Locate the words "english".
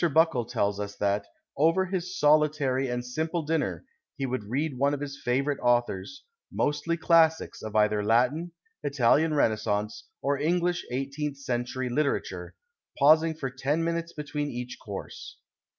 10.39-10.83